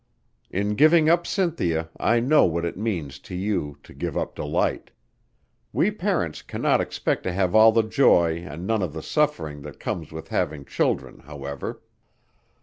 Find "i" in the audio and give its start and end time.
1.95-2.19